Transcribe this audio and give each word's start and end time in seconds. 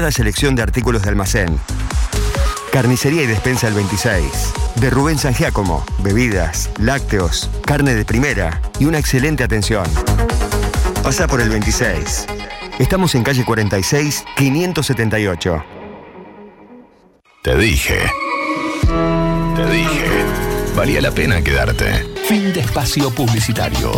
La 0.00 0.12
selección 0.12 0.54
de 0.54 0.62
artículos 0.62 1.02
de 1.02 1.08
almacén. 1.08 1.58
Carnicería 2.70 3.24
y 3.24 3.26
despensa 3.26 3.66
el 3.66 3.74
26. 3.74 4.22
De 4.76 4.90
Rubén 4.90 5.18
San 5.18 5.34
Giacomo. 5.34 5.84
Bebidas, 6.04 6.70
lácteos, 6.78 7.50
carne 7.66 7.96
de 7.96 8.04
primera 8.04 8.62
y 8.78 8.84
una 8.84 9.00
excelente 9.00 9.42
atención. 9.42 9.84
Pasa 11.02 11.26
por 11.26 11.40
el 11.40 11.48
26. 11.48 12.26
Estamos 12.78 13.16
en 13.16 13.24
calle 13.24 13.44
46, 13.44 14.24
578. 14.36 15.64
Te 17.42 17.56
dije. 17.56 17.98
Te 19.56 19.66
dije. 19.68 20.10
Valía 20.76 21.00
la 21.00 21.10
pena 21.10 21.42
quedarte. 21.42 22.06
Fin 22.28 22.52
de 22.52 22.60
espacio 22.60 23.10
publicitario. 23.10 23.90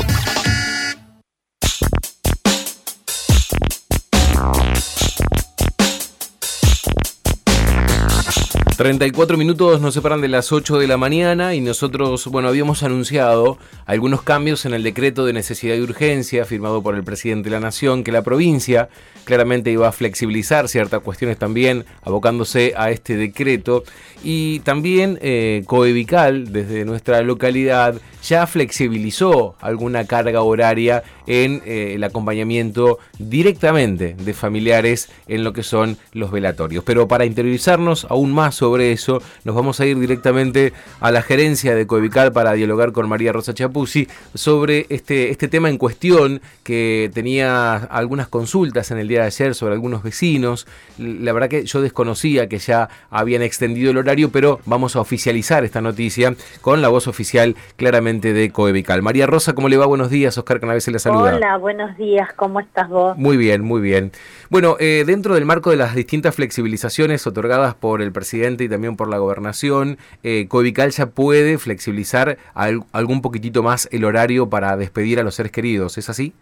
34 8.81 9.37
minutos 9.37 9.83
nos 9.83 9.93
separan 9.93 10.23
de 10.23 10.29
las 10.29 10.53
8 10.53 10.79
de 10.79 10.87
la 10.87 10.97
mañana 10.97 11.55
y 11.55 11.61
nosotros, 11.61 12.27
bueno, 12.29 12.49
habíamos 12.49 12.83
anunciado 12.83 13.59
algunos 13.85 14.23
cambios 14.23 14.65
en 14.65 14.73
el 14.73 14.83
decreto 14.83 15.27
de 15.27 15.35
necesidad 15.35 15.75
y 15.75 15.83
urgencia 15.83 16.47
firmado 16.47 16.83
por 16.83 16.95
el 16.95 17.05
presidente 17.05 17.51
de 17.51 17.57
la 17.57 17.61
Nación, 17.61 18.03
que 18.05 18.11
la 18.11 18.23
provincia 18.23 18.89
claramente 19.25 19.71
iba 19.71 19.87
a 19.87 19.93
flexibilizar 19.93 20.67
ciertas 20.67 21.03
cuestiones 21.03 21.37
también, 21.37 21.85
abocándose 22.01 22.73
a 22.75 22.91
este 22.91 23.19
decreto. 23.19 23.85
Y 24.25 24.61
también 24.61 25.19
eh, 25.21 25.63
Coevical, 25.67 26.51
desde 26.51 26.87
nuestra 26.87 27.21
localidad, 27.21 28.01
ya 28.23 28.47
flexibilizó 28.47 29.57
alguna 29.61 30.07
carga 30.07 30.41
horaria 30.41 31.03
en 31.27 31.63
eh, 31.67 31.93
el 31.97 32.05
acompañamiento 32.05 32.99
directamente 33.19 34.15
de 34.15 34.35
familiares 34.35 35.11
en 35.29 35.45
lo 35.45 35.53
que 35.53 35.63
son 35.63 35.99
los 36.13 36.31
velatorios. 36.31 36.83
Pero 36.83 37.09
para 37.09 37.27
interiorizarnos 37.27 38.07
aún 38.09 38.33
más 38.33 38.55
sobre 38.55 38.70
eso, 38.79 39.21
nos 39.43 39.57
vamos 39.57 39.81
a 39.81 39.87
ir 39.87 39.99
directamente 39.99 40.73
a 41.01 41.11
la 41.11 41.23
gerencia 41.23 41.75
de 41.75 41.89
Coevical 41.89 42.33
para 42.33 42.53
dialogar 42.53 42.93
con 42.93 43.09
María 43.09 43.33
Rosa 43.33 43.55
Chapuzzi 43.55 44.07
sobre 44.35 44.87
este, 44.91 45.31
este 45.31 45.49
tema 45.49 45.69
en 45.69 45.79
cuestión 45.79 46.41
que 46.63 47.11
tenía 47.13 47.75
algunas 47.75 48.29
consultas 48.29 48.93
en 48.93 48.99
el 48.99 49.09
día 49.09 49.23
de 49.23 49.27
ayer 49.27 49.55
sobre 49.57 49.75
algunos 49.75 50.05
vecinos. 50.05 50.69
La 50.99 51.33
verdad 51.33 51.49
que 51.49 51.65
yo 51.65 51.83
desconocía 51.83 52.49
que 52.49 52.59
ya 52.59 52.89
habían 53.11 53.43
extendido 53.43 53.91
el 53.91 53.99
horario, 53.99 54.31
pero 54.31 54.61
vamos 54.67 54.95
a 54.95 55.01
oficializar 55.01 55.65
esta 55.65 55.81
noticia 55.81 56.35
con 56.61 56.83
la 56.83 56.89
voz 56.89 57.09
oficial 57.09 57.57
claramente 57.77 58.33
de 58.33 58.51
Coevical. 58.51 59.03
María 59.03 59.27
Rosa, 59.27 59.55
¿cómo 59.55 59.69
le 59.69 59.77
va? 59.77 59.87
Buenos 59.87 60.11
días, 60.11 60.37
Oscar 60.39 60.61
Canavese 60.61 60.91
le 60.91 60.99
saluda. 60.99 61.35
Hola, 61.35 61.57
buenos 61.57 61.97
días, 61.97 62.29
¿cómo 62.35 62.61
estás 62.61 62.89
vos? 62.89 63.17
Muy 63.17 63.37
bien, 63.37 63.63
muy 63.63 63.81
bien. 63.81 64.13
Bueno, 64.51 64.77
eh, 64.81 65.05
dentro 65.07 65.35
del 65.35 65.45
marco 65.45 65.71
de 65.71 65.77
las 65.77 65.95
distintas 65.95 66.35
flexibilizaciones 66.35 67.27
otorgadas 67.27 67.75
por 67.75 68.03
el 68.03 68.13
presidente 68.13 68.60
y 68.65 68.69
también 68.69 68.97
por 68.97 69.09
la 69.09 69.19
gobernación, 69.19 69.99
eh, 70.23 70.49
ya 70.91 71.07
puede 71.07 71.59
flexibilizar 71.59 72.39
algún 72.55 73.23
poquitito 73.23 73.63
más 73.63 73.89
el 73.93 74.05
horario 74.05 74.49
para 74.49 74.77
despedir 74.77 75.21
a 75.21 75.23
los 75.23 75.35
seres 75.35 75.53
queridos, 75.53 75.99
¿es 75.99 76.09
así? 76.09 76.33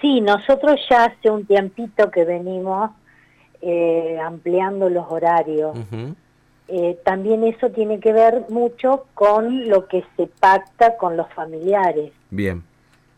Sí, 0.00 0.20
nosotros 0.20 0.78
ya 0.90 1.06
hace 1.06 1.30
un 1.30 1.46
tiempito 1.46 2.10
que 2.10 2.24
venimos 2.24 2.90
eh, 3.62 4.18
ampliando 4.22 4.90
los 4.90 5.06
horarios. 5.08 5.74
Eh, 6.68 6.98
también 7.02 7.44
eso 7.44 7.70
tiene 7.70 7.98
que 7.98 8.12
ver 8.12 8.44
mucho 8.50 9.06
con 9.14 9.70
lo 9.70 9.86
que 9.86 10.04
se 10.18 10.26
pacta 10.26 10.98
con 10.98 11.16
los 11.16 11.32
familiares. 11.32 12.12
Bien. 12.28 12.62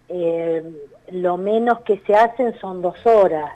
Eh, 0.08 0.62
lo 1.10 1.36
menos 1.36 1.80
que 1.80 1.98
se 2.06 2.14
hacen 2.14 2.56
son 2.60 2.82
dos 2.82 3.04
horas, 3.04 3.50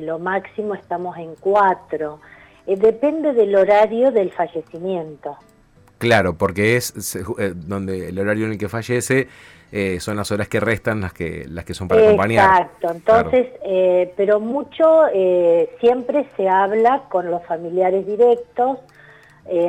lo 0.00 0.18
máximo 0.18 0.74
estamos 0.74 1.16
en 1.18 1.36
cuatro. 1.38 2.18
Depende 2.74 3.32
del 3.32 3.54
horario 3.54 4.10
del 4.10 4.32
fallecimiento. 4.32 5.36
Claro, 5.98 6.36
porque 6.36 6.76
es 6.76 7.16
donde 7.54 8.08
el 8.08 8.18
horario 8.18 8.46
en 8.46 8.52
el 8.52 8.58
que 8.58 8.68
fallece 8.68 9.28
eh, 9.72 9.98
son 9.98 10.16
las 10.16 10.30
horas 10.30 10.48
que 10.48 10.60
restan 10.60 11.00
las 11.00 11.12
que 11.12 11.44
las 11.48 11.64
que 11.64 11.74
son 11.74 11.88
para 11.88 12.02
acompañar. 12.02 12.44
Exacto, 12.44 12.90
entonces, 12.90 13.46
eh, 13.64 14.12
pero 14.16 14.38
mucho 14.38 15.06
eh, 15.12 15.70
siempre 15.80 16.28
se 16.36 16.48
habla 16.48 17.04
con 17.08 17.30
los 17.30 17.44
familiares 17.46 18.06
directos, 18.06 18.78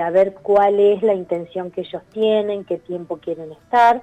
a 0.02 0.10
ver 0.10 0.34
cuál 0.42 0.80
es 0.80 1.04
la 1.04 1.14
intención 1.14 1.70
que 1.70 1.82
ellos 1.82 2.02
tienen, 2.12 2.66
qué 2.66 2.78
tiempo 2.78 3.18
quieren 3.18 3.52
estar, 3.52 4.02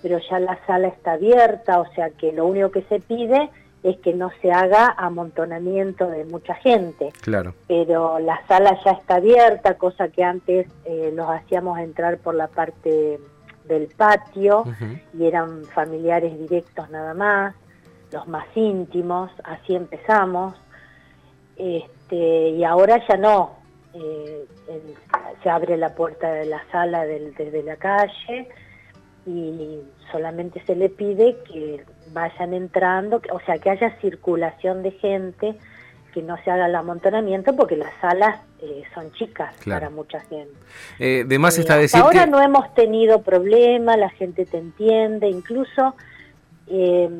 pero 0.00 0.20
ya 0.30 0.38
la 0.38 0.56
sala 0.68 0.86
está 0.86 1.12
abierta, 1.12 1.80
o 1.80 1.92
sea 1.94 2.10
que 2.10 2.32
lo 2.32 2.46
único 2.46 2.70
que 2.70 2.82
se 2.82 3.00
pide 3.00 3.50
es 3.86 3.96
que 3.98 4.12
no 4.12 4.30
se 4.42 4.50
haga 4.50 4.94
amontonamiento 4.98 6.08
de 6.08 6.24
mucha 6.24 6.54
gente. 6.54 7.12
Claro. 7.20 7.54
Pero 7.68 8.18
la 8.18 8.44
sala 8.48 8.78
ya 8.84 8.92
está 8.92 9.16
abierta, 9.16 9.78
cosa 9.78 10.08
que 10.08 10.24
antes 10.24 10.66
los 11.12 11.28
hacíamos 11.30 11.78
entrar 11.78 12.18
por 12.18 12.34
la 12.34 12.48
parte 12.48 13.20
del 13.68 13.88
patio 13.88 14.64
y 15.16 15.26
eran 15.26 15.64
familiares 15.66 16.38
directos 16.38 16.88
nada 16.90 17.14
más, 17.14 17.54
los 18.12 18.26
más 18.28 18.46
íntimos, 18.54 19.30
así 19.44 19.74
empezamos. 19.74 20.54
Este, 21.56 22.50
y 22.50 22.64
ahora 22.64 23.00
ya 23.08 23.16
no, 23.16 23.56
eh, 23.94 24.46
se 25.42 25.50
abre 25.50 25.76
la 25.76 25.94
puerta 25.94 26.30
de 26.32 26.46
la 26.46 26.62
sala 26.70 27.04
desde 27.04 27.62
la 27.62 27.76
calle 27.76 28.48
y 29.26 29.80
solamente 30.12 30.62
se 30.66 30.76
le 30.76 30.88
pide 30.88 31.36
que 31.48 31.84
vayan 32.12 32.54
entrando, 32.54 33.20
o 33.32 33.40
sea, 33.40 33.58
que 33.58 33.70
haya 33.70 33.90
circulación 34.00 34.82
de 34.82 34.92
gente 34.92 35.56
que 36.16 36.22
no 36.22 36.38
se 36.42 36.50
haga 36.50 36.64
el 36.64 36.74
amontonamiento 36.74 37.54
porque 37.54 37.76
las 37.76 37.92
salas 38.00 38.40
eh, 38.62 38.84
son 38.94 39.12
chicas 39.12 39.54
para 39.66 39.90
mucha 39.90 40.18
gente. 40.20 40.54
Eh, 40.98 41.24
de 41.28 41.38
más 41.38 41.58
está 41.58 41.76
decir 41.76 42.00
ahora 42.00 42.24
no 42.24 42.40
hemos 42.40 42.72
tenido 42.72 43.20
problema, 43.20 43.98
la 43.98 44.08
gente 44.08 44.46
te 44.46 44.56
entiende, 44.56 45.28
incluso 45.28 45.94
eh, 46.68 47.10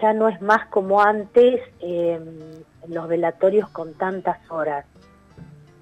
ya 0.00 0.12
no 0.12 0.28
es 0.28 0.40
más 0.40 0.66
como 0.68 1.02
antes 1.02 1.60
los 2.86 3.08
velatorios 3.08 3.68
con 3.70 3.94
tantas 3.94 4.38
horas. 4.48 4.86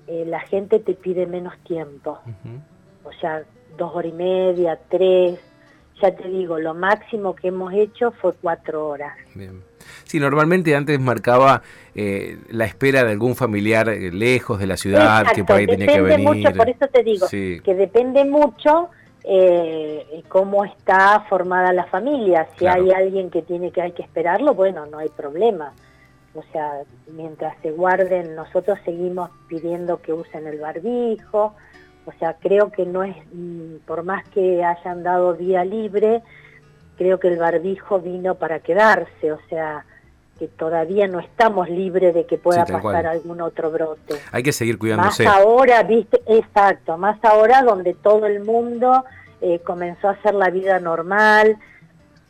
la 0.07 0.41
gente 0.41 0.79
te 0.79 0.95
pide 0.95 1.27
menos 1.27 1.53
tiempo, 1.65 2.19
o 3.05 3.13
sea, 3.21 3.43
dos 3.77 3.95
horas 3.95 4.11
y 4.11 4.15
media, 4.15 4.79
tres, 4.89 5.39
ya 6.01 6.15
te 6.15 6.29
digo, 6.29 6.59
lo 6.59 6.75
máximo 6.75 7.35
que 7.35 7.49
hemos 7.49 7.73
hecho 7.73 8.13
fue 8.13 8.33
cuatro 8.35 8.89
horas. 8.89 9.17
Bien. 9.35 9.63
Sí, 10.05 10.21
normalmente 10.21 10.75
antes 10.75 10.99
marcaba 11.01 11.63
eh, 11.95 12.39
la 12.51 12.65
espera 12.65 13.05
de 13.05 13.13
algún 13.13 13.37
familiar 13.37 13.89
eh, 13.89 14.11
lejos 14.13 14.59
de 14.59 14.67
la 14.67 14.77
ciudad 14.77 15.27
que 15.35 15.45
por 15.45 15.57
ahí 15.57 15.67
tenía 15.67 15.87
que 15.87 16.01
venir. 16.01 16.27
Mucho, 16.27 16.57
por 16.57 16.69
eso 16.69 16.87
te 16.89 17.03
digo 17.03 17.27
que 17.29 17.75
depende 17.75 18.25
mucho 18.25 18.91
eh, 19.25 20.23
cómo 20.29 20.65
está 20.65 21.25
formada 21.29 21.73
la 21.73 21.85
familia. 21.85 22.49
Si 22.59 22.67
hay 22.67 22.91
alguien 22.91 23.31
que 23.31 23.43
tiene 23.43 23.71
que 23.71 23.83
hay 23.83 23.93
que 23.93 24.03
esperarlo, 24.03 24.55
bueno, 24.55 24.87
no 24.87 24.99
hay 24.99 25.09
problema. 25.09 25.73
O 26.35 26.43
sea, 26.53 26.83
mientras 27.13 27.57
se 27.63 27.71
guarden, 27.73 28.35
nosotros 28.35 28.79
seguimos 28.85 29.31
pidiendo 29.49 30.01
que 30.01 30.13
usen 30.13 30.47
el 30.47 30.59
barbijo. 30.59 31.55
O 32.09 32.13
sea, 32.19 32.37
creo 32.41 32.73
que 32.73 32.87
no 32.87 33.05
es, 33.05 33.15
mm, 33.33 33.87
por 33.87 34.03
más 34.03 34.27
que 34.31 34.65
hayan 34.65 35.03
dado 35.03 35.35
día 35.35 35.63
libre, 35.63 36.23
creo 36.97 37.21
que 37.21 37.29
el 37.29 37.39
barbijo 37.39 38.01
vino 38.01 38.37
para 38.37 38.61
quedarse. 38.61 39.31
O 39.31 39.39
sea, 39.51 39.85
que 40.39 40.49
todavía 40.49 41.07
no 41.07 41.21
estamos 41.21 41.69
libres 41.69 42.15
de 42.15 42.25
que 42.25 42.39
pueda 42.39 42.65
pasar 42.65 43.07
algún 43.07 43.43
otro 43.43 43.71
brote. 43.71 44.15
Hay 44.33 44.43
que 44.43 44.53
seguir 44.53 44.79
cuidándose. 44.79 45.25
Más 45.25 45.37
ahora, 45.37 45.83
viste, 45.83 46.23
exacto, 46.27 46.97
más 46.97 47.23
ahora 47.23 47.63
donde 47.63 47.93
todo 47.93 48.25
el 48.25 48.43
mundo 48.43 49.05
eh, 49.43 49.59
comenzó 49.59 50.09
a 50.09 50.13
hacer 50.13 50.35
la 50.35 50.49
vida 50.49 50.81
normal, 50.81 51.59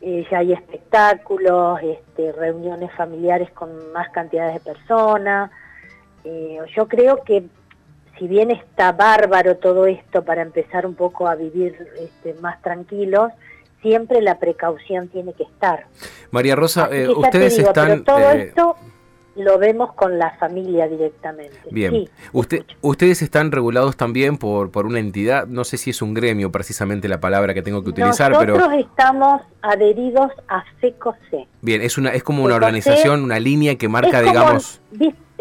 eh, 0.01 0.27
ya 0.29 0.39
hay 0.39 0.51
espectáculos, 0.51 1.79
este, 1.83 2.33
reuniones 2.33 2.91
familiares 2.97 3.49
con 3.51 3.93
más 3.93 4.09
cantidades 4.09 4.55
de 4.55 4.59
personas. 4.59 5.51
Eh, 6.25 6.57
yo 6.75 6.87
creo 6.89 7.23
que 7.23 7.45
si 8.19 8.27
bien 8.27 8.51
está 8.51 8.91
bárbaro 8.91 9.57
todo 9.57 9.85
esto 9.87 10.23
para 10.23 10.41
empezar 10.41 10.85
un 10.85 10.95
poco 10.95 11.27
a 11.27 11.35
vivir 11.35 11.75
este, 11.99 12.39
más 12.41 12.61
tranquilos, 12.61 13.31
siempre 13.81 14.21
la 14.21 14.37
precaución 14.37 15.07
tiene 15.07 15.33
que 15.33 15.43
estar. 15.43 15.85
María 16.31 16.55
Rosa, 16.55 16.89
eh, 16.91 17.07
ustedes 17.07 17.57
están... 17.57 18.03
todo 18.03 18.31
eh, 18.31 18.43
esto 18.43 18.75
lo 19.35 19.57
vemos 19.57 19.93
con 19.93 20.19
la 20.19 20.31
familia 20.31 20.89
directamente. 20.89 21.57
Bien. 21.71 22.09
Usted, 22.33 22.65
ustedes 22.81 23.21
están 23.21 23.53
regulados 23.53 23.95
también 23.95 24.37
por, 24.37 24.69
por 24.69 24.85
una 24.85 24.99
entidad, 24.99 25.47
no 25.47 25.63
sé 25.63 25.77
si 25.77 25.91
es 25.91 26.01
un 26.01 26.13
gremio 26.13 26.51
precisamente 26.51 27.07
la 27.07 27.21
palabra 27.21 27.53
que 27.53 27.61
tengo 27.61 27.81
que 27.81 27.91
utilizar, 27.91 28.33
pero... 28.37 28.57
Nosotros 28.57 28.81
estamos 28.81 29.41
adheridos 29.61 30.31
a 30.49 30.65
FECOC. 30.81 31.15
Bien, 31.61 31.81
es, 31.81 31.97
una, 31.97 32.09
es 32.09 32.23
como 32.23 32.43
una 32.43 32.55
organización, 32.55 33.23
una 33.23 33.39
línea 33.39 33.75
que 33.77 33.87
marca, 33.87 34.21
digamos... 34.21 34.81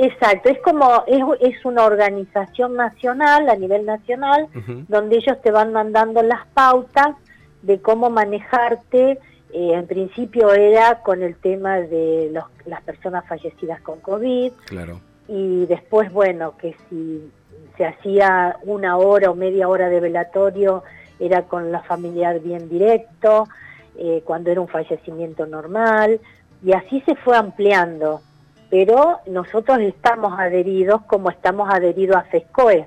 Exacto, 0.01 0.49
es 0.49 0.61
como, 0.61 1.05
es, 1.09 1.23
es, 1.41 1.65
una 1.65 1.85
organización 1.85 2.77
nacional, 2.77 3.49
a 3.49 3.57
nivel 3.57 3.85
nacional, 3.85 4.47
donde 4.87 5.17
ellos 5.17 5.41
te 5.43 5.51
van 5.51 5.73
mandando 5.73 6.23
las 6.23 6.47
pautas 6.55 7.17
de 7.63 7.81
cómo 7.81 8.09
manejarte. 8.09 9.19
Eh, 9.53 9.73
en 9.73 9.87
principio 9.89 10.53
era 10.53 11.03
con 11.03 11.23
el 11.23 11.35
tema 11.37 11.81
de 11.81 12.33
las 12.67 12.83
personas 12.83 13.27
fallecidas 13.27 13.81
con 13.81 14.01
COVID. 14.01 14.53
Claro. 14.67 15.01
y 15.27 15.67
después, 15.67 16.13
bueno, 16.13 16.57
que 16.57 16.77
si 16.89 17.31
se 17.77 17.85
hacía 17.85 18.57
una 18.65 18.97
hora 18.99 19.31
o 19.31 19.35
media 19.35 19.69
hora 19.69 19.89
de 19.89 20.01
velatorio, 20.01 20.85
era 21.19 21.43
con 21.43 21.73
la 21.73 21.83
familiar 21.83 22.41
bien 22.41 22.69
directo, 22.69 23.49
eh, 23.97 24.23
cuando 24.25 24.51
era 24.51 24.61
un 24.61 24.69
fallecimiento 24.69 25.47
normal, 25.47 26.21
y 26.63 26.73
así 26.73 27.01
se 27.03 27.15
fue 27.17 27.37
ampliando. 27.37 28.21
Pero 28.71 29.21
nosotros 29.27 29.79
estamos 29.81 30.39
adheridos 30.39 31.03
como 31.07 31.31
estamos 31.31 31.69
adheridos 31.73 32.17
a 32.17 32.23
FESCOE, 32.23 32.87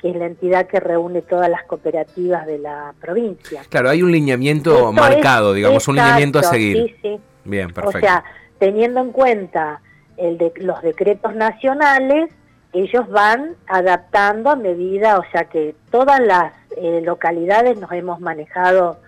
que 0.00 0.10
es 0.10 0.16
la 0.16 0.26
entidad 0.26 0.66
que 0.66 0.80
reúne 0.80 1.22
todas 1.22 1.48
las 1.48 1.62
cooperativas 1.64 2.44
de 2.46 2.58
la 2.58 2.92
provincia. 3.00 3.62
Claro, 3.68 3.88
hay 3.88 4.02
un 4.02 4.10
lineamiento 4.10 4.92
marcado, 4.92 5.52
digamos, 5.52 5.86
un 5.86 5.96
lineamiento 5.96 6.40
a 6.40 6.42
seguir. 6.42 6.76
Sí, 6.76 6.96
sí. 7.02 7.20
Bien, 7.44 7.72
perfecto. 7.72 7.98
O 7.98 8.00
sea, 8.00 8.24
teniendo 8.58 9.00
en 9.00 9.12
cuenta 9.12 9.80
el 10.16 10.38
de, 10.38 10.52
los 10.56 10.82
decretos 10.82 11.34
nacionales, 11.34 12.30
ellos 12.72 13.08
van 13.10 13.54
adaptando 13.66 14.50
a 14.50 14.56
medida, 14.56 15.18
o 15.18 15.24
sea 15.30 15.44
que 15.44 15.74
todas 15.90 16.20
las 16.20 16.52
eh, 16.76 17.00
localidades 17.04 17.78
nos 17.78 17.92
hemos 17.92 18.20
manejado 18.20 18.98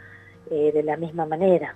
eh, 0.50 0.70
de 0.72 0.82
la 0.82 0.96
misma 0.96 1.26
manera. 1.26 1.74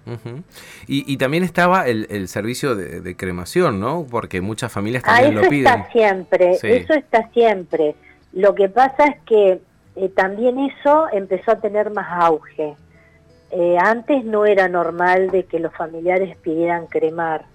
y, 0.87 1.17
también 1.17 1.43
estaba 1.43 1.87
el, 1.87 2.29
servicio 2.29 2.76
de, 2.76 3.17
cremación, 3.17 3.81
¿no? 3.81 4.06
Porque 4.09 4.41
muchas 4.41 4.73
familias 4.73 5.03
ah, 5.06 5.15
también 5.15 5.35
lo 5.35 5.49
piden. 5.49 5.67
Eso 5.67 5.76
está 5.76 5.93
siempre, 5.93 6.50
eso 6.62 6.94
está 6.94 7.31
siempre. 7.31 7.94
Lo 8.32 8.55
que 8.55 8.69
pasa 8.69 9.06
es 9.06 9.20
que 9.25 9.61
eh, 9.97 10.09
también 10.11 10.59
eso 10.59 11.06
empezó 11.12 11.53
a 11.53 11.61
tener 11.61 11.91
más 11.91 12.06
auge. 12.11 12.75
antes 13.81 14.25
no 14.25 14.44
era 14.44 14.69
normal 14.69 15.31
de 15.31 15.44
que 15.44 15.59
los 15.59 15.75
familiares 15.75 16.37
pidieran 16.38 16.87
cremar. 16.87 17.47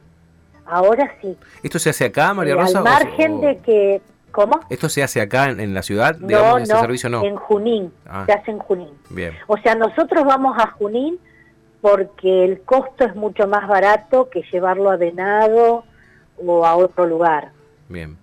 Ahora 0.66 1.14
sí. 1.22 1.38
¿Esto 1.62 1.78
se 1.78 1.90
hace 1.90 2.06
acá, 2.06 2.34
María 2.34 2.56
Rosa? 2.56 2.80
al 2.80 2.84
margen 2.84 3.42
de 3.42 3.58
que 3.58 4.02
¿Cómo? 4.34 4.62
¿Esto 4.68 4.90
se 4.90 5.04
hace 5.04 5.22
acá 5.22 5.52
en, 5.52 5.76
la 5.76 5.84
ciudad? 5.84 6.18
no, 6.18 6.58
no, 6.58 6.66
servicio 6.66 7.08
no, 7.08 7.24
en 7.24 7.36
Junín, 7.36 7.94
ah. 8.08 8.24
se 8.26 8.34
hace 8.34 8.50
en 8.50 8.58
Junín. 8.58 8.90
Bien. 9.12 9.36
O 9.46 9.58
sea, 9.58 9.76
nosotros 9.76 10.26
vamos 10.26 10.58
a 10.58 10.72
Junín 10.72 11.20
porque 11.82 12.44
el 12.44 12.62
costo 12.62 13.06
es 13.06 13.16
mucho 13.16 13.48
más 13.48 13.68
barato 13.68 14.32
que 14.32 14.42
llevarlo 14.52 14.90
a 14.90 14.98
Venado 14.98 15.84
o 16.44 16.66
a 16.66 16.76
otro 16.76 17.06
lugar. 17.06 17.52
Bien. 17.90 18.18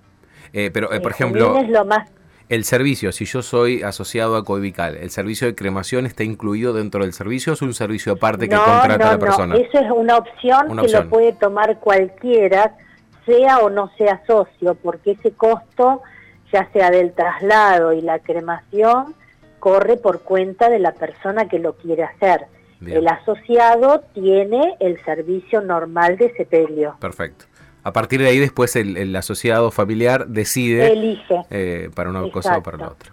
Eh, 0.52 0.72
pero, 0.74 0.92
eh, 0.92 0.98
por 0.98 1.12
ejemplo, 1.12 1.56
es 1.56 1.68
lo 1.68 1.84
más... 1.84 2.10
el 2.48 2.64
servicio, 2.64 3.12
si 3.12 3.24
yo 3.24 3.40
soy 3.40 3.84
asociado 3.84 4.34
a 4.34 4.44
Coevical, 4.44 4.96
¿el 4.96 5.10
servicio 5.10 5.46
de 5.46 5.54
cremación 5.54 6.06
está 6.06 6.24
incluido 6.24 6.72
dentro 6.72 7.04
del 7.04 7.12
servicio 7.12 7.52
o 7.52 7.54
es 7.54 7.62
un 7.62 7.72
servicio 7.72 8.14
aparte 8.14 8.48
que 8.48 8.56
contrata 8.56 9.12
la 9.12 9.18
persona? 9.20 9.54
No, 9.54 9.60
eso 9.60 9.78
es 9.78 9.90
una 9.94 10.16
opción 10.16 10.76
que 10.76 10.88
lo 10.88 11.08
puede 11.08 11.34
tomar 11.34 11.78
cualquiera 11.78 12.74
sea 13.26 13.58
o 13.58 13.70
no 13.70 13.90
sea 13.96 14.22
socio, 14.26 14.74
porque 14.74 15.12
ese 15.12 15.32
costo, 15.32 16.02
ya 16.52 16.68
sea 16.72 16.90
del 16.90 17.12
traslado 17.12 17.92
y 17.92 18.00
la 18.00 18.18
cremación, 18.18 19.14
corre 19.58 19.96
por 19.96 20.22
cuenta 20.22 20.68
de 20.68 20.78
la 20.78 20.92
persona 20.92 21.48
que 21.48 21.58
lo 21.58 21.74
quiere 21.76 22.04
hacer. 22.04 22.46
El 22.86 23.06
asociado 23.08 24.02
tiene 24.14 24.76
el 24.80 24.98
servicio 25.04 25.60
normal 25.60 26.16
de 26.16 26.32
sepelio. 26.32 26.96
Perfecto. 26.98 27.44
A 27.82 27.92
partir 27.92 28.20
de 28.20 28.28
ahí 28.28 28.38
después 28.38 28.74
el, 28.76 29.14
asociado 29.16 29.70
familiar 29.70 30.26
decide 30.26 30.92
Elige. 30.92 31.42
Eh, 31.50 31.90
para 31.94 32.10
una 32.10 32.30
cosa 32.30 32.58
o 32.58 32.62
para 32.62 32.78
la 32.78 32.88
otra. 32.88 33.12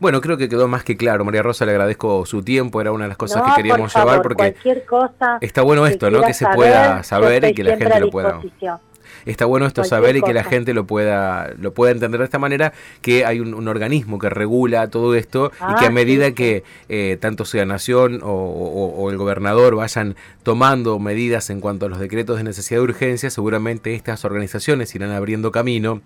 Bueno, 0.00 0.20
creo 0.20 0.36
que 0.36 0.48
quedó 0.48 0.66
más 0.66 0.82
que 0.84 0.96
claro. 0.96 1.24
María 1.24 1.42
Rosa, 1.42 1.64
le 1.64 1.72
agradezco 1.72 2.26
su 2.26 2.42
tiempo, 2.42 2.80
era 2.80 2.92
una 2.92 3.04
de 3.04 3.08
las 3.08 3.16
cosas 3.16 3.42
que 3.42 3.52
queríamos 3.56 3.94
llevar 3.94 4.22
porque 4.22 4.54
cosa 4.86 5.38
está 5.40 5.62
bueno 5.62 5.86
esto, 5.86 6.10
¿no? 6.10 6.22
Que 6.22 6.34
se 6.34 6.46
pueda 6.54 7.02
saber 7.02 7.44
y 7.44 7.54
que 7.54 7.64
la 7.64 7.76
gente 7.76 8.00
lo 8.00 8.10
pueda 8.10 8.40
está 9.26 9.44
bueno 9.46 9.66
esto 9.66 9.84
saber 9.84 10.16
y 10.16 10.22
que 10.22 10.32
la 10.32 10.44
gente 10.44 10.74
lo 10.74 10.86
pueda, 10.86 11.52
lo 11.58 11.74
pueda 11.74 11.92
entender 11.92 12.18
de 12.18 12.24
esta 12.24 12.38
manera, 12.38 12.72
que 13.00 13.24
hay 13.24 13.40
un, 13.40 13.64
organismo 13.68 14.18
que 14.18 14.28
regula 14.28 14.88
todo 14.90 15.14
esto 15.14 15.50
y 15.54 15.74
que 15.78 15.86
a 15.86 15.88
ah, 15.88 15.90
medida 15.90 16.32
que 16.32 16.64
eh, 16.88 17.16
tanto 17.20 17.44
sea 17.44 17.64
Nación 17.64 18.20
o, 18.22 19.08
el 19.10 19.16
gobernador 19.16 19.74
vayan 19.74 20.16
tomando 20.42 20.98
medidas 20.98 21.50
en 21.50 21.60
cuanto 21.60 21.86
a 21.86 21.88
los 21.88 21.98
decretos 21.98 22.36
de 22.36 22.44
necesidad 22.44 22.80
de 22.80 22.84
urgencia, 22.84 23.30
seguramente 23.30 23.94
estas 23.94 24.24
organizaciones 24.24 24.94
irán 24.94 25.12
abriendo 25.12 25.50
camino 25.50 26.02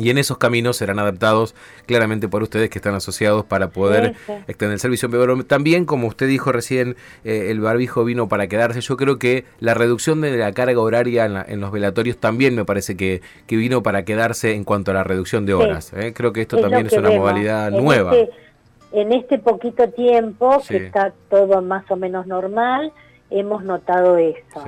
y 0.00 0.08
en 0.10 0.18
esos 0.18 0.38
caminos 0.38 0.78
serán 0.78 0.98
adaptados 0.98 1.54
claramente 1.86 2.26
por 2.28 2.42
ustedes 2.42 2.70
que 2.70 2.78
están 2.78 2.94
asociados 2.94 3.44
para 3.44 3.68
poder 3.68 4.14
extender 4.48 4.72
el 4.72 4.80
servicio. 4.80 5.10
Pero 5.10 5.44
también, 5.44 5.84
como 5.84 6.06
usted 6.06 6.26
dijo 6.26 6.52
recién, 6.52 6.96
eh, 7.24 7.48
el 7.50 7.60
barbijo 7.60 8.04
vino 8.04 8.28
para 8.28 8.46
quedarse. 8.46 8.80
Yo 8.80 8.96
creo 8.96 9.18
que 9.18 9.44
la 9.60 9.74
reducción 9.74 10.22
de 10.22 10.36
la 10.36 10.52
carga 10.52 10.80
horaria 10.80 11.44
en, 11.46 11.60
los 11.60 11.70
velatorios 11.70 12.16
también 12.16 12.54
me 12.54 12.64
parece 12.64 12.96
que, 12.96 13.20
que, 13.46 13.56
vino 13.56 13.82
para 13.82 14.04
quedarse 14.04 14.54
en 14.54 14.64
cuanto 14.64 14.90
a 14.90 14.94
la 14.94 15.04
reducción 15.04 15.44
de 15.44 15.52
horas. 15.52 15.92
¿eh? 15.92 16.14
Creo 16.14 16.32
que 16.32 16.40
esto 16.40 16.58
también 16.58 16.86
es 16.86 16.92
una 16.94 17.10
modalidad 17.10 17.70
nueva. 17.70 18.16
Este, 18.16 18.32
en 18.92 19.12
este 19.12 19.38
poquito 19.38 19.88
tiempo, 19.90 20.62
que 20.66 20.86
está 20.86 21.12
todo 21.28 21.60
más 21.60 21.84
o 21.90 21.96
menos 21.96 22.26
normal, 22.26 22.92
hemos 23.30 23.62
notado 23.64 24.16
eso 24.16 24.64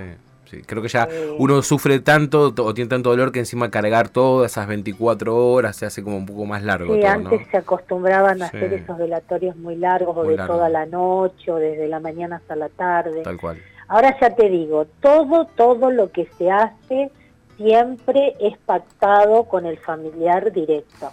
creo 0.66 0.82
que 0.82 0.88
ya 0.88 1.08
uno 1.38 1.62
sufre 1.62 2.00
tanto 2.00 2.52
o 2.56 2.74
tiene 2.74 2.88
tanto 2.88 3.10
dolor 3.10 3.32
que 3.32 3.38
encima 3.38 3.70
cargar 3.70 4.08
todas 4.08 4.52
esas 4.52 4.66
24 4.66 5.36
horas 5.36 5.76
se 5.76 5.86
hace 5.86 6.02
como 6.02 6.16
un 6.16 6.26
poco 6.26 6.44
más 6.44 6.62
largo. 6.62 6.94
Sí, 6.94 7.04
antes 7.04 7.46
se 7.50 7.56
acostumbraban 7.56 8.42
a 8.42 8.46
hacer 8.46 8.72
esos 8.72 8.98
velatorios 8.98 9.56
muy 9.56 9.76
largos 9.76 10.16
o 10.16 10.24
de 10.24 10.36
toda 10.36 10.68
la 10.68 10.86
noche 10.86 11.50
o 11.50 11.56
desde 11.56 11.88
la 11.88 12.00
mañana 12.00 12.36
hasta 12.36 12.56
la 12.56 12.68
tarde. 12.68 13.22
Tal 13.22 13.38
cual. 13.38 13.58
Ahora 13.88 14.16
ya 14.20 14.34
te 14.34 14.48
digo, 14.48 14.86
todo, 15.00 15.46
todo 15.56 15.90
lo 15.90 16.10
que 16.10 16.26
se 16.38 16.50
hace 16.50 17.10
siempre 17.56 18.34
es 18.40 18.56
pactado 18.58 19.44
con 19.44 19.66
el 19.66 19.78
familiar 19.78 20.52
directo. 20.52 21.10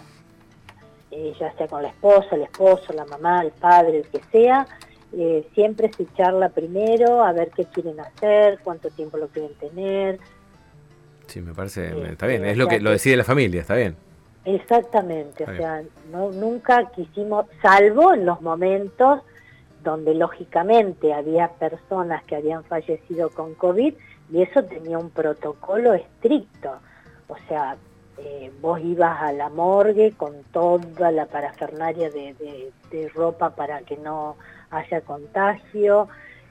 Eh, 1.10 1.34
ya 1.38 1.52
sea 1.54 1.66
con 1.66 1.82
la 1.82 1.88
esposa, 1.88 2.36
el 2.36 2.42
esposo, 2.42 2.92
la 2.92 3.04
mamá, 3.04 3.42
el 3.42 3.50
padre, 3.50 3.98
el 3.98 4.08
que 4.08 4.20
sea, 4.30 4.66
eh, 5.12 5.48
siempre 5.54 5.90
se 5.92 6.06
charla 6.14 6.50
primero, 6.50 7.24
a 7.24 7.32
ver 7.32 7.50
qué 7.50 7.64
quieren 7.64 7.98
hacer, 8.00 8.60
cuánto 8.62 8.90
tiempo 8.90 9.16
lo 9.16 9.28
quieren 9.28 9.54
tener. 9.54 10.20
Sí, 11.26 11.40
me 11.40 11.52
parece, 11.52 11.88
eh, 11.88 12.08
está 12.10 12.26
bien, 12.26 12.44
es 12.44 12.56
lo 12.56 12.68
que 12.68 12.80
lo 12.80 12.90
decide 12.90 13.16
la 13.16 13.24
familia, 13.24 13.60
está 13.60 13.74
bien. 13.74 13.96
Exactamente, 14.44 15.44
o 15.44 15.56
sea, 15.56 15.82
no, 16.10 16.30
nunca 16.30 16.90
quisimos, 16.90 17.46
salvo 17.60 18.14
en 18.14 18.24
los 18.24 18.40
momentos 18.40 19.20
donde 19.84 20.14
lógicamente 20.14 21.12
había 21.12 21.48
personas 21.48 22.24
que 22.24 22.36
habían 22.36 22.64
fallecido 22.64 23.30
con 23.30 23.54
COVID 23.54 23.94
y 24.32 24.42
eso 24.42 24.64
tenía 24.64 24.98
un 24.98 25.10
protocolo 25.10 25.92
estricto, 25.92 26.78
o 27.28 27.36
sea, 27.48 27.76
eh, 28.18 28.50
vos 28.60 28.80
ibas 28.80 29.20
a 29.22 29.32
la 29.32 29.48
morgue 29.48 30.12
con 30.16 30.42
toda 30.52 31.10
la 31.10 31.26
parafernaria 31.26 32.10
de, 32.10 32.72
de 32.90 33.08
ropa 33.08 33.50
para 33.54 33.80
que 33.80 33.96
no 33.96 34.36
haya 34.70 35.00
contagio, 35.00 36.08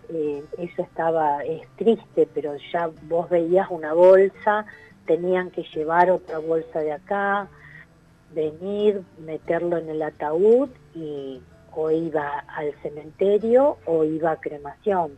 eh, 0.10 0.44
eso 0.58 0.82
estaba, 0.82 1.44
es 1.44 1.68
triste, 1.76 2.28
pero 2.34 2.56
ya 2.74 2.90
vos 3.04 3.30
veías 3.30 3.68
una 3.70 3.94
bolsa, 3.94 4.66
tenían 5.06 5.52
que 5.52 5.64
llevar 5.74 6.12
otra 6.12 6.40
bolsa 6.40 6.80
de 6.80 6.94
acá, 6.94 7.48
venir, 8.34 9.02
meterlo 9.26 9.78
en 9.78 9.90
el 9.90 10.02
ataúd 10.02 10.70
y 10.96 11.42
o 11.72 11.92
iba 11.92 12.44
al 12.48 12.74
cementerio 12.82 13.78
o 13.86 14.04
iba 14.04 14.32
a 14.32 14.36
cremación. 14.38 15.12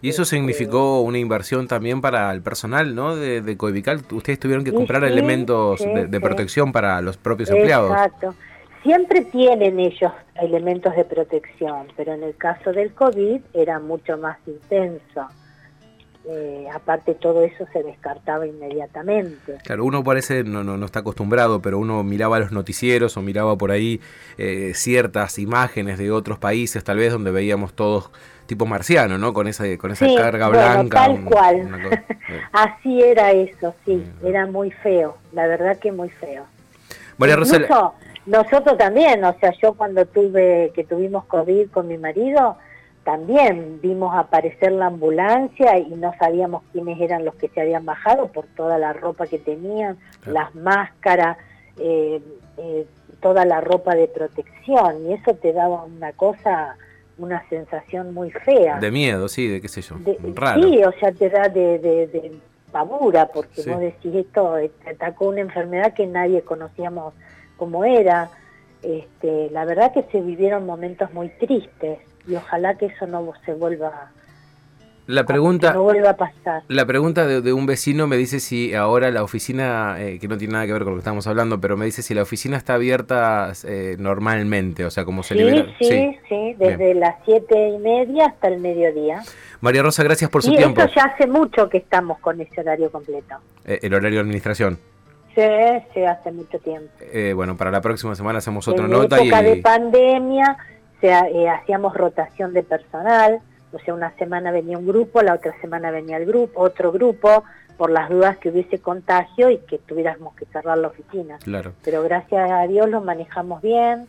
Y 0.00 0.08
eso 0.08 0.22
este, 0.22 0.36
significó 0.36 1.00
una 1.02 1.18
inversión 1.18 1.68
también 1.68 2.00
para 2.00 2.32
el 2.32 2.42
personal 2.42 2.94
¿no? 2.94 3.14
de, 3.14 3.42
de 3.42 3.56
Coevical. 3.56 4.02
Ustedes 4.10 4.38
tuvieron 4.38 4.64
que 4.64 4.72
comprar 4.72 5.04
elementos 5.04 5.80
de, 5.80 6.20
protección 6.20 6.72
para 6.72 7.00
los 7.00 7.16
propios 7.16 7.50
empleados. 7.50 7.92
Exacto. 7.92 8.34
Siempre 8.82 9.22
tienen 9.22 9.80
ellos 9.80 10.12
elementos 10.40 10.94
de 10.94 11.04
protección, 11.04 11.88
pero 11.96 12.12
en 12.14 12.22
el 12.22 12.36
caso 12.36 12.72
del 12.72 12.92
COVID 12.92 13.40
era 13.54 13.80
mucho 13.80 14.16
más 14.16 14.38
intenso. 14.46 15.28
Eh, 16.30 16.66
aparte 16.74 17.14
todo 17.14 17.42
eso 17.42 17.66
se 17.72 17.82
descartaba 17.82 18.46
inmediatamente. 18.46 19.56
Claro, 19.64 19.84
uno 19.86 20.04
parece 20.04 20.44
no, 20.44 20.62
no, 20.62 20.76
no, 20.76 20.84
está 20.84 21.00
acostumbrado, 21.00 21.62
pero 21.62 21.78
uno 21.78 22.02
miraba 22.02 22.38
los 22.38 22.52
noticieros 22.52 23.16
o 23.16 23.22
miraba 23.22 23.56
por 23.56 23.70
ahí 23.70 24.00
eh, 24.36 24.72
ciertas 24.74 25.38
imágenes 25.38 25.96
de 25.96 26.10
otros 26.10 26.38
países, 26.38 26.84
tal 26.84 26.98
vez 26.98 27.12
donde 27.12 27.30
veíamos 27.30 27.72
todos 27.72 28.10
tipo 28.44 28.66
marciano, 28.66 29.16
¿no? 29.16 29.32
Con 29.32 29.48
esa, 29.48 29.64
con 29.78 29.90
esa 29.90 30.06
carga 30.14 30.48
blanca. 30.48 31.06
Tal 31.06 31.24
cual. 31.24 32.04
Así 32.52 33.00
era 33.02 33.30
eso, 33.30 33.74
sí, 33.86 34.04
era 34.22 34.46
muy 34.46 34.70
feo, 34.70 35.16
la 35.32 35.46
verdad 35.46 35.78
que 35.78 35.92
muy 35.92 36.10
feo. 36.10 36.44
María 37.16 37.36
nosotros 38.28 38.76
también, 38.76 39.24
o 39.24 39.34
sea, 39.40 39.52
yo 39.60 39.74
cuando 39.74 40.04
tuve, 40.06 40.70
que 40.74 40.84
tuvimos 40.84 41.24
COVID 41.24 41.70
con 41.70 41.88
mi 41.88 41.96
marido, 41.96 42.56
también 43.02 43.80
vimos 43.80 44.14
aparecer 44.14 44.72
la 44.72 44.86
ambulancia 44.86 45.78
y 45.78 45.88
no 45.94 46.12
sabíamos 46.18 46.62
quiénes 46.72 47.00
eran 47.00 47.24
los 47.24 47.34
que 47.36 47.48
se 47.48 47.60
habían 47.62 47.86
bajado 47.86 48.28
por 48.28 48.44
toda 48.48 48.76
la 48.76 48.92
ropa 48.92 49.26
que 49.26 49.38
tenían, 49.38 49.96
las 50.26 50.54
máscaras, 50.54 51.38
eh, 51.78 52.20
eh, 52.58 52.86
toda 53.20 53.46
la 53.46 53.62
ropa 53.62 53.94
de 53.94 54.08
protección 54.08 55.06
y 55.06 55.14
eso 55.14 55.34
te 55.34 55.54
daba 55.54 55.84
una 55.84 56.12
cosa, 56.12 56.76
una 57.16 57.48
sensación 57.48 58.12
muy 58.12 58.30
fea. 58.30 58.78
De 58.78 58.90
miedo, 58.90 59.26
sí, 59.28 59.48
de 59.48 59.62
qué 59.62 59.68
sé 59.68 59.80
yo, 59.80 59.96
raro. 60.34 60.62
Sí, 60.62 60.84
o 60.84 60.92
sea, 61.00 61.10
te 61.12 61.30
da 61.30 61.48
de, 61.48 62.38
pavura, 62.70 63.28
porque 63.28 63.62
vos 63.62 63.80
decís 63.80 64.14
esto, 64.14 64.56
te 64.84 64.90
atacó 64.90 65.28
una 65.28 65.40
enfermedad 65.40 65.94
que 65.94 66.06
nadie 66.06 66.42
conocíamos 66.42 67.14
cómo 67.58 67.84
era. 67.84 68.30
Este, 68.82 69.50
la 69.50 69.66
verdad 69.66 69.92
que 69.92 70.04
se 70.04 70.22
vivieron 70.22 70.64
momentos 70.64 71.12
muy 71.12 71.28
tristes 71.28 71.98
y 72.26 72.36
ojalá 72.36 72.78
que 72.78 72.86
eso 72.86 73.06
no 73.06 73.32
se 73.44 73.52
vuelva 73.52 74.12
la 75.08 75.24
pregunta, 75.24 75.72
no 75.72 75.84
vuelva 75.84 76.10
a 76.10 76.16
pasar. 76.18 76.64
La 76.68 76.84
pregunta 76.84 77.26
de, 77.26 77.52
un 77.54 77.64
vecino 77.64 78.06
me 78.06 78.18
dice 78.18 78.40
si 78.40 78.74
ahora 78.74 79.10
la 79.10 79.22
oficina, 79.22 79.96
eh, 79.98 80.18
que 80.18 80.28
no 80.28 80.36
tiene 80.36 80.52
nada 80.52 80.66
que 80.66 80.74
ver 80.74 80.82
con 80.82 80.92
lo 80.92 80.96
que 80.96 81.00
estamos 81.00 81.26
hablando, 81.26 81.62
pero 81.62 81.78
me 81.78 81.86
dice 81.86 82.02
si 82.02 82.12
la 82.12 82.20
oficina 82.20 82.58
está 82.58 82.74
abierta 82.74 83.50
eh, 83.64 83.96
normalmente, 83.98 84.84
o 84.84 84.90
sea, 84.90 85.06
como 85.06 85.22
se 85.22 85.34
libera. 85.34 85.64
Sí, 85.80 86.14
sí, 86.28 86.54
desde 86.58 86.92
las 86.92 87.14
siete 87.24 87.70
y 87.70 87.78
media 87.78 88.26
hasta 88.26 88.48
el 88.48 88.60
mediodía. 88.60 89.22
María 89.62 89.82
Rosa, 89.82 90.02
gracias 90.02 90.28
por 90.28 90.42
su 90.42 90.52
y 90.52 90.58
tiempo. 90.58 90.82
Esto 90.82 90.92
ya 90.96 91.04
hace 91.04 91.26
mucho 91.26 91.70
que 91.70 91.78
estamos 91.78 92.18
con 92.18 92.38
ese 92.42 92.60
horario 92.60 92.92
completo. 92.92 93.36
Eh, 93.64 93.78
¿El 93.80 93.94
horario 93.94 94.18
de 94.18 94.24
administración? 94.24 94.78
Sí, 95.42 95.86
sí, 95.94 96.04
hace 96.04 96.32
mucho 96.32 96.58
tiempo. 96.58 96.90
bueno, 97.34 97.56
para 97.56 97.70
la 97.70 97.80
próxima 97.80 98.14
semana 98.14 98.38
hacemos 98.38 98.66
otra 98.68 98.88
nota. 98.88 99.18
En 99.18 99.26
época 99.26 99.42
de 99.42 99.56
pandemia 99.56 100.56
hacíamos 101.50 101.94
rotación 101.94 102.52
de 102.52 102.62
personal 102.62 103.40
o 103.72 103.78
sea, 103.78 103.94
una 103.94 104.14
semana 104.16 104.50
venía 104.50 104.78
un 104.78 104.86
grupo, 104.86 105.22
la 105.22 105.34
otra 105.34 105.54
semana 105.60 105.90
venía 105.90 106.16
el 106.16 106.26
grupo, 106.26 106.60
otro 106.60 106.90
grupo, 106.92 107.44
por 107.76 107.90
las 107.90 108.08
dudas 108.08 108.38
que 108.38 108.48
hubiese 108.48 108.78
contagio 108.80 109.50
y 109.50 109.58
que 109.58 109.78
tuviéramos 109.78 110.34
que 110.34 110.46
cerrar 110.46 110.78
la 110.78 110.88
oficina. 110.88 111.38
Claro. 111.38 111.72
Pero 111.84 112.02
gracias 112.02 112.50
a 112.50 112.66
Dios 112.66 112.88
lo 112.88 113.00
manejamos 113.02 113.62
bien. 113.62 114.08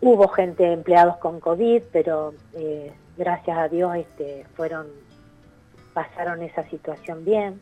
Hubo 0.00 0.28
gente 0.28 0.72
empleados 0.72 1.18
con 1.18 1.40
COVID, 1.40 1.82
pero 1.92 2.34
eh, 2.54 2.92
gracias 3.16 3.56
a 3.56 3.68
Dios 3.68 3.96
este, 3.96 4.44
fueron 4.54 4.86
pasaron 5.92 6.42
esa 6.42 6.64
situación 6.68 7.24
bien. 7.24 7.60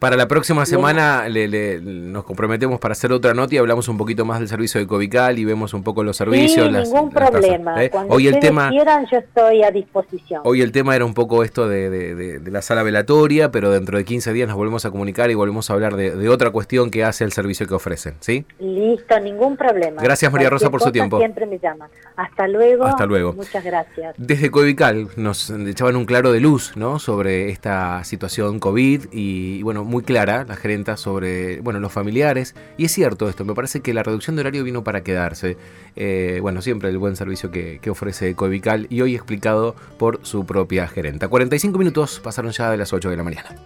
Para 0.00 0.16
la 0.16 0.28
próxima 0.28 0.64
semana 0.64 1.28
le, 1.28 1.78
nos 1.78 2.24
comprometemos 2.24 2.80
para 2.80 2.92
hacer 2.92 3.12
otra 3.12 3.34
nota 3.34 3.54
y 3.54 3.58
hablamos 3.58 3.86
un 3.86 3.98
poquito 3.98 4.24
más 4.24 4.38
del 4.38 4.48
servicio 4.48 4.80
de 4.80 4.86
Covical 4.86 5.38
y 5.38 5.44
vemos 5.44 5.74
un 5.74 5.82
poco 5.82 6.02
los 6.02 6.16
servicios. 6.16 6.68
Sí, 6.68 6.90
ningún 6.90 7.10
problema. 7.10 7.84
¿eh? 7.84 7.90
Cuando 7.90 8.14
hoy 8.14 8.26
el 8.26 8.40
tema, 8.40 8.70
quieran, 8.70 9.06
yo 9.12 9.18
estoy 9.18 9.62
a 9.62 9.70
disposición. 9.70 10.40
Hoy 10.44 10.62
el 10.62 10.72
tema 10.72 10.96
era 10.96 11.04
un 11.04 11.12
poco 11.12 11.44
esto 11.44 11.68
de, 11.68 12.40
la 12.46 12.62
sala 12.62 12.82
velatoria, 12.82 13.50
pero 13.50 13.70
dentro 13.70 13.98
de 13.98 14.06
15 14.06 14.32
días 14.32 14.48
nos 14.48 14.56
volvemos 14.56 14.86
a 14.86 14.90
comunicar 14.90 15.30
y 15.30 15.34
volvemos 15.34 15.68
a 15.68 15.74
hablar 15.74 15.94
de, 15.96 16.28
otra 16.30 16.48
cuestión 16.48 16.90
que 16.90 17.04
hace 17.04 17.24
el 17.24 17.32
servicio 17.32 17.66
que 17.66 17.74
ofrecen. 17.74 18.14
¿sí? 18.20 18.46
Listo, 18.58 19.20
ningún 19.20 19.58
problema. 19.58 20.00
Gracias 20.00 20.32
María 20.32 20.48
Rosa 20.48 20.70
por 20.70 20.80
su 20.80 20.90
tiempo. 20.92 21.18
Siempre 21.18 21.44
me 21.44 21.58
llaman. 21.58 21.90
Hasta 22.16 22.48
luego. 22.48 22.86
Hasta 22.86 23.04
luego. 23.04 23.34
Muchas 23.34 23.62
gracias. 23.62 24.14
Desde 24.16 24.50
Covical 24.50 25.08
nos 25.16 25.50
echaban 25.50 25.96
un 25.96 26.06
claro 26.06 26.32
de 26.32 26.40
luz 26.40 26.72
¿no? 26.74 26.98
sobre 26.98 27.50
esta 27.50 28.02
situación 28.04 28.60
COVID 28.60 29.08
y 29.12 29.62
bueno, 29.62 29.89
muy 29.90 30.02
clara 30.02 30.44
la 30.48 30.56
gerenta 30.56 30.96
sobre 30.96 31.60
bueno, 31.60 31.80
los 31.80 31.92
familiares. 31.92 32.54
Y 32.78 32.86
es 32.86 32.92
cierto 32.92 33.28
esto, 33.28 33.44
me 33.44 33.54
parece 33.54 33.80
que 33.80 33.92
la 33.92 34.02
reducción 34.02 34.36
de 34.36 34.40
horario 34.40 34.64
vino 34.64 34.82
para 34.84 35.02
quedarse. 35.02 35.58
Eh, 35.96 36.38
bueno, 36.40 36.62
siempre 36.62 36.88
el 36.88 36.96
buen 36.96 37.16
servicio 37.16 37.50
que, 37.50 37.80
ofrece 37.90 38.34
Covical 38.36 38.86
y 38.88 39.00
hoy 39.00 39.16
explicado 39.16 39.74
por 39.98 40.20
su 40.22 40.46
propia 40.46 40.86
gerenta. 40.86 41.26
45 41.26 41.76
minutos 41.76 42.20
pasaron 42.22 42.52
ya 42.52 42.70
de 42.70 42.76
las 42.76 42.92
8 42.92 43.10
de 43.10 43.16
la 43.16 43.24
mañana. 43.24 43.56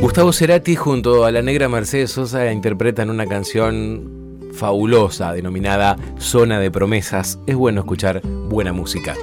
Gustavo 0.00 0.32
Cerati 0.32 0.74
junto 0.74 1.24
a 1.24 1.32
la 1.32 1.40
negra 1.40 1.68
Mercedes 1.68 2.10
Sosa 2.10 2.52
interpretan 2.52 3.08
una 3.08 3.26
canción 3.26 4.13
fabulosa 4.56 5.32
denominada 5.32 5.96
Zona 6.18 6.60
de 6.60 6.70
Promesas, 6.70 7.38
es 7.46 7.56
bueno 7.56 7.80
escuchar 7.80 8.20
buena 8.22 8.72
música. 8.72 9.14